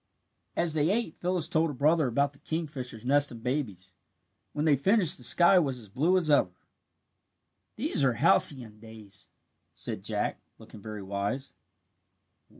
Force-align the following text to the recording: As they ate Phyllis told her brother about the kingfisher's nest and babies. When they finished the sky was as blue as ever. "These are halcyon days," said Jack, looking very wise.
As 0.55 0.73
they 0.73 0.89
ate 0.89 1.15
Phyllis 1.15 1.47
told 1.47 1.69
her 1.69 1.75
brother 1.75 2.07
about 2.07 2.33
the 2.33 2.39
kingfisher's 2.39 3.05
nest 3.05 3.31
and 3.31 3.43
babies. 3.43 3.93
When 4.51 4.65
they 4.65 4.75
finished 4.75 5.19
the 5.19 5.23
sky 5.23 5.59
was 5.59 5.77
as 5.77 5.89
blue 5.89 6.17
as 6.17 6.31
ever. 6.31 6.55
"These 7.75 8.03
are 8.03 8.13
halcyon 8.13 8.79
days," 8.79 9.27
said 9.75 10.01
Jack, 10.03 10.41
looking 10.57 10.81
very 10.81 11.03
wise. 11.03 11.53